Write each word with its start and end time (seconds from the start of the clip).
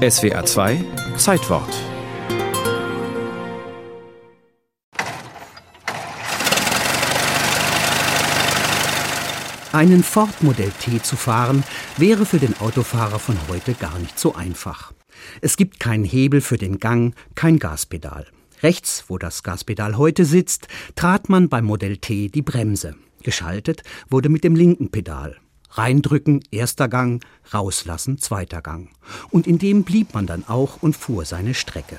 SWA 0.00 0.46
2 0.46 0.82
Zeitwort 1.18 1.68
Einen 9.72 10.02
Ford 10.02 10.42
Modell 10.42 10.72
T 10.80 11.02
zu 11.02 11.16
fahren, 11.16 11.64
wäre 11.98 12.24
für 12.24 12.38
den 12.38 12.58
Autofahrer 12.60 13.18
von 13.18 13.36
heute 13.48 13.74
gar 13.74 13.98
nicht 13.98 14.18
so 14.18 14.34
einfach. 14.34 14.94
Es 15.42 15.58
gibt 15.58 15.80
keinen 15.80 16.04
Hebel 16.04 16.40
für 16.40 16.56
den 16.56 16.78
Gang, 16.78 17.14
kein 17.34 17.58
Gaspedal. 17.58 18.26
Rechts, 18.62 19.04
wo 19.08 19.18
das 19.18 19.42
Gaspedal 19.42 19.98
heute 19.98 20.24
sitzt, 20.24 20.68
trat 20.96 21.28
man 21.28 21.50
beim 21.50 21.66
Modell 21.66 21.98
T 21.98 22.28
die 22.28 22.40
Bremse. 22.40 22.94
Geschaltet 23.22 23.82
wurde 24.08 24.30
mit 24.30 24.44
dem 24.44 24.56
linken 24.56 24.90
Pedal. 24.90 25.36
Reindrücken, 25.80 26.44
erster 26.50 26.88
Gang, 26.88 27.24
rauslassen, 27.54 28.18
zweiter 28.18 28.60
Gang. 28.60 28.90
Und 29.30 29.46
in 29.46 29.56
dem 29.56 29.82
blieb 29.82 30.12
man 30.12 30.26
dann 30.26 30.44
auch 30.46 30.82
und 30.82 30.94
fuhr 30.94 31.24
seine 31.24 31.54
Strecke. 31.54 31.98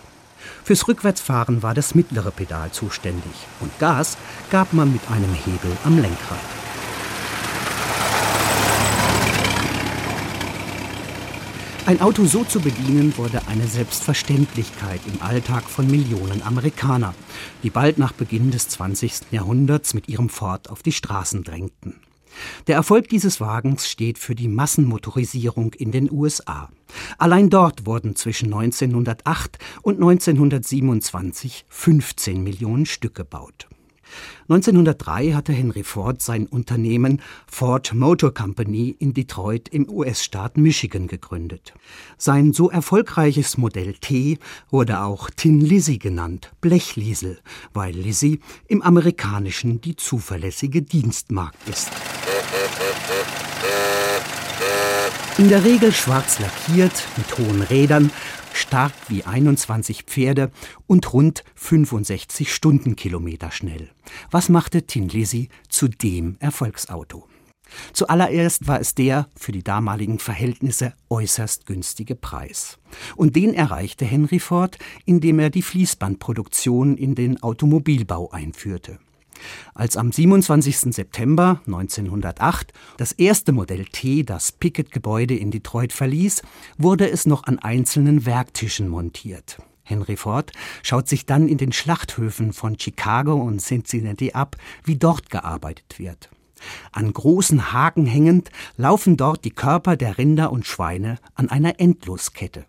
Fürs 0.63 0.87
Rückwärtsfahren 0.87 1.63
war 1.63 1.73
das 1.73 1.95
mittlere 1.95 2.29
Pedal 2.29 2.71
zuständig 2.71 3.33
und 3.59 3.71
Gas 3.79 4.17
gab 4.51 4.73
man 4.73 4.93
mit 4.93 5.01
einem 5.09 5.33
Hebel 5.33 5.75
am 5.83 5.99
Lenkrad. 5.99 6.37
Ein 11.87 12.01
Auto 12.01 12.25
so 12.25 12.43
zu 12.43 12.59
bedienen 12.59 13.17
wurde 13.17 13.41
eine 13.47 13.65
Selbstverständlichkeit 13.65 15.01
im 15.11 15.23
Alltag 15.23 15.63
von 15.63 15.89
Millionen 15.89 16.43
Amerikaner, 16.43 17.15
die 17.63 17.71
bald 17.71 17.97
nach 17.97 18.11
Beginn 18.11 18.51
des 18.51 18.69
20. 18.69 19.31
Jahrhunderts 19.31 19.95
mit 19.95 20.07
ihrem 20.07 20.29
Ford 20.29 20.69
auf 20.69 20.83
die 20.83 20.91
Straßen 20.91 21.43
drängten. 21.43 21.95
Der 22.67 22.75
Erfolg 22.75 23.09
dieses 23.09 23.39
Wagens 23.39 23.89
steht 23.89 24.17
für 24.17 24.35
die 24.35 24.47
Massenmotorisierung 24.47 25.73
in 25.73 25.91
den 25.91 26.11
USA. 26.11 26.69
Allein 27.17 27.49
dort 27.49 27.85
wurden 27.85 28.15
zwischen 28.15 28.53
1908 28.53 29.57
und 29.81 29.95
1927 29.95 31.65
15 31.69 32.43
Millionen 32.43 32.85
Stück 32.85 33.15
gebaut. 33.15 33.67
1903 34.49 35.33
hatte 35.33 35.53
Henry 35.53 35.83
Ford 35.83 36.21
sein 36.21 36.45
Unternehmen 36.47 37.21
Ford 37.47 37.93
Motor 37.93 38.33
Company 38.33 38.95
in 38.99 39.13
Detroit 39.13 39.69
im 39.69 39.89
US-Staat 39.89 40.57
Michigan 40.57 41.07
gegründet. 41.07 41.73
Sein 42.17 42.53
so 42.53 42.69
erfolgreiches 42.69 43.57
Modell 43.57 43.93
T 43.93 44.37
wurde 44.69 45.01
auch 45.01 45.29
Tin 45.29 45.61
Lizzy 45.61 45.97
genannt, 45.97 46.51
Blechliesel, 46.61 47.39
weil 47.73 47.93
Lizzy 47.93 48.39
im 48.67 48.81
Amerikanischen 48.81 49.81
die 49.81 49.95
zuverlässige 49.95 50.81
Dienstmarkt 50.81 51.69
ist. 51.69 51.91
In 55.37 55.49
der 55.49 55.63
Regel 55.63 55.91
schwarz 55.91 56.39
lackiert, 56.39 57.03
mit 57.17 57.37
hohen 57.37 57.61
Rädern, 57.61 58.11
stark 58.53 58.93
wie 59.07 59.23
21 59.23 60.03
Pferde 60.03 60.51
und 60.87 61.13
rund 61.13 61.43
65 61.55 62.53
Stundenkilometer 62.53 63.51
schnell. 63.51 63.89
Was 64.29 64.49
machte 64.49 64.83
Tinlisi 64.83 65.49
zu 65.67 65.87
dem 65.87 66.35
Erfolgsauto? 66.39 67.27
Zuallererst 67.93 68.67
war 68.67 68.79
es 68.81 68.93
der 68.93 69.29
für 69.35 69.51
die 69.51 69.63
damaligen 69.63 70.19
Verhältnisse 70.19 70.93
äußerst 71.09 71.65
günstige 71.65 72.15
Preis. 72.15 72.77
Und 73.15 73.35
den 73.35 73.53
erreichte 73.53 74.05
Henry 74.05 74.39
Ford, 74.39 74.77
indem 75.05 75.39
er 75.39 75.49
die 75.49 75.61
Fließbandproduktion 75.61 76.97
in 76.97 77.15
den 77.15 77.41
Automobilbau 77.41 78.29
einführte. 78.31 78.99
Als 79.73 79.97
am 79.97 80.11
27. 80.11 80.93
September 80.93 81.61
1908 81.65 82.73
das 82.97 83.11
erste 83.11 83.51
Modell 83.51 83.85
T 83.85 84.23
das 84.23 84.51
Pickett-Gebäude 84.51 85.35
in 85.35 85.51
Detroit 85.51 85.93
verließ, 85.93 86.41
wurde 86.77 87.09
es 87.09 87.25
noch 87.25 87.43
an 87.43 87.59
einzelnen 87.59 88.25
Werktischen 88.25 88.87
montiert. 88.87 89.57
Henry 89.83 90.15
Ford 90.15 90.51
schaut 90.83 91.07
sich 91.07 91.25
dann 91.25 91.47
in 91.47 91.57
den 91.57 91.71
Schlachthöfen 91.71 92.53
von 92.53 92.79
Chicago 92.79 93.35
und 93.35 93.61
Cincinnati 93.61 94.31
ab, 94.31 94.55
wie 94.83 94.95
dort 94.95 95.29
gearbeitet 95.29 95.99
wird. 95.99 96.29
An 96.91 97.11
großen 97.11 97.73
Haken 97.73 98.05
hängend 98.05 98.51
laufen 98.77 99.17
dort 99.17 99.43
die 99.45 99.51
Körper 99.51 99.97
der 99.97 100.17
Rinder 100.17 100.51
und 100.51 100.65
Schweine 100.65 101.17
an 101.35 101.49
einer 101.49 101.79
Endloskette. 101.79 102.65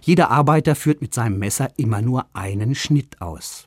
Jeder 0.00 0.30
Arbeiter 0.30 0.74
führt 0.74 1.02
mit 1.02 1.12
seinem 1.12 1.38
Messer 1.38 1.70
immer 1.76 2.00
nur 2.00 2.26
einen 2.32 2.74
Schnitt 2.74 3.20
aus. 3.20 3.66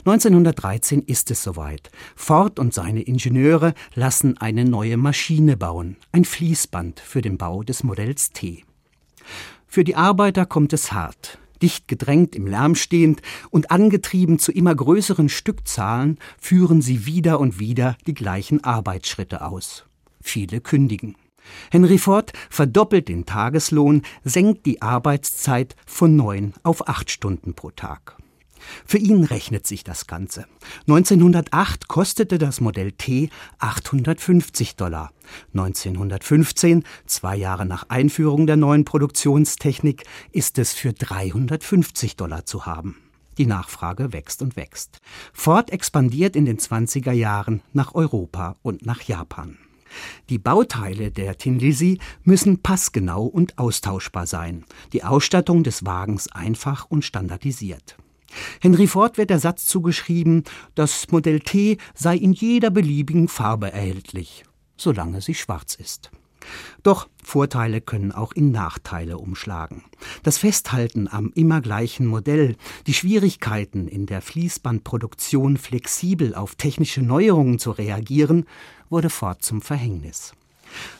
1913 0.00 1.02
ist 1.02 1.30
es 1.30 1.42
soweit. 1.42 1.90
Ford 2.16 2.58
und 2.58 2.74
seine 2.74 3.02
Ingenieure 3.02 3.74
lassen 3.94 4.38
eine 4.38 4.64
neue 4.64 4.96
Maschine 4.96 5.56
bauen, 5.56 5.96
ein 6.12 6.24
Fließband 6.24 7.00
für 7.00 7.20
den 7.20 7.38
Bau 7.38 7.62
des 7.62 7.82
Modells 7.84 8.30
T. 8.30 8.64
Für 9.66 9.84
die 9.84 9.96
Arbeiter 9.96 10.46
kommt 10.46 10.72
es 10.72 10.92
hart. 10.92 11.38
Dicht 11.62 11.86
gedrängt 11.86 12.34
im 12.34 12.46
Lärm 12.46 12.74
stehend 12.74 13.22
und 13.50 13.70
angetrieben 13.70 14.38
zu 14.38 14.52
immer 14.52 14.74
größeren 14.74 15.28
Stückzahlen 15.28 16.18
führen 16.38 16.82
sie 16.82 17.06
wieder 17.06 17.38
und 17.38 17.60
wieder 17.60 17.96
die 18.06 18.14
gleichen 18.14 18.64
Arbeitsschritte 18.64 19.46
aus. 19.46 19.84
Viele 20.20 20.60
kündigen. 20.60 21.16
Henry 21.70 21.98
Ford 21.98 22.32
verdoppelt 22.50 23.08
den 23.08 23.26
Tageslohn, 23.26 24.02
senkt 24.24 24.66
die 24.66 24.82
Arbeitszeit 24.82 25.76
von 25.86 26.16
neun 26.16 26.54
auf 26.62 26.88
acht 26.88 27.10
Stunden 27.10 27.54
pro 27.54 27.70
Tag. 27.70 28.16
Für 28.86 28.98
ihn 28.98 29.24
rechnet 29.24 29.66
sich 29.66 29.84
das 29.84 30.06
Ganze. 30.06 30.46
1908 30.88 31.88
kostete 31.88 32.38
das 32.38 32.60
Modell 32.60 32.92
T 32.92 33.30
850 33.58 34.76
Dollar. 34.76 35.12
1915, 35.54 36.84
zwei 37.06 37.36
Jahre 37.36 37.66
nach 37.66 37.88
Einführung 37.88 38.46
der 38.46 38.56
neuen 38.56 38.84
Produktionstechnik, 38.84 40.04
ist 40.32 40.58
es 40.58 40.72
für 40.72 40.92
350 40.92 42.16
Dollar 42.16 42.44
zu 42.44 42.66
haben. 42.66 42.96
Die 43.38 43.46
Nachfrage 43.46 44.12
wächst 44.12 44.42
und 44.42 44.56
wächst. 44.56 45.00
Ford 45.32 45.70
expandiert 45.70 46.36
in 46.36 46.44
den 46.44 46.58
20er 46.58 47.12
Jahren 47.12 47.62
nach 47.72 47.94
Europa 47.94 48.56
und 48.62 48.84
nach 48.84 49.02
Japan. 49.02 49.56
Die 50.28 50.38
Bauteile 50.38 51.10
der 51.10 51.36
Tin 51.36 51.58
Lizzy 51.58 51.98
müssen 52.24 52.62
passgenau 52.62 53.24
und 53.24 53.58
austauschbar 53.58 54.26
sein, 54.26 54.64
die 54.92 55.04
Ausstattung 55.04 55.64
des 55.64 55.84
Wagens 55.84 56.30
einfach 56.32 56.86
und 56.88 57.04
standardisiert. 57.04 57.96
Henry 58.60 58.86
Ford 58.86 59.18
wird 59.18 59.30
der 59.30 59.38
Satz 59.38 59.64
zugeschrieben, 59.64 60.44
das 60.74 61.10
Modell 61.10 61.40
T 61.40 61.78
sei 61.94 62.16
in 62.16 62.32
jeder 62.32 62.70
beliebigen 62.70 63.28
Farbe 63.28 63.72
erhältlich, 63.72 64.44
solange 64.76 65.20
sie 65.20 65.34
schwarz 65.34 65.74
ist. 65.74 66.10
Doch 66.82 67.08
Vorteile 67.22 67.80
können 67.80 68.12
auch 68.12 68.32
in 68.32 68.50
Nachteile 68.50 69.18
umschlagen. 69.18 69.84
Das 70.22 70.38
Festhalten 70.38 71.08
am 71.08 71.30
immer 71.34 71.60
gleichen 71.60 72.06
Modell, 72.06 72.56
die 72.86 72.94
Schwierigkeiten 72.94 73.88
in 73.88 74.06
der 74.06 74.22
Fließbandproduktion 74.22 75.56
flexibel 75.56 76.34
auf 76.34 76.56
technische 76.56 77.02
Neuerungen 77.02 77.58
zu 77.58 77.70
reagieren, 77.70 78.46
wurde 78.90 79.10
Ford 79.10 79.42
zum 79.42 79.62
Verhängnis. 79.62 80.34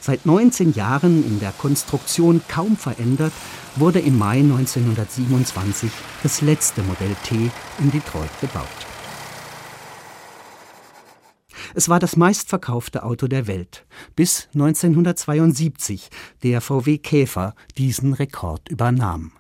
Seit 0.01 0.27
19 0.27 0.75
Jahren 0.75 1.25
in 1.25 1.41
der 1.41 1.53
Konstruktion 1.53 2.43
kaum 2.49 2.77
verändert, 2.77 3.33
wurde 3.77 4.01
im 4.01 4.19
Mai 4.19 4.39
1927 4.41 5.91
das 6.23 6.41
letzte 6.41 6.83
Modell 6.83 7.15
T 7.25 7.51
in 7.79 7.91
Detroit 7.91 8.31
gebaut. 8.41 8.67
Es 11.75 11.89
war 11.89 11.99
das 11.99 12.17
meistverkaufte 12.17 13.03
Auto 13.03 13.29
der 13.29 13.47
Welt, 13.47 13.87
bis 14.15 14.49
1972 14.53 16.11
der 16.43 16.61
VW 16.61 16.99
Käfer 16.99 17.55
diesen 17.79 18.13
Rekord 18.13 18.69
übernahm. 18.69 19.31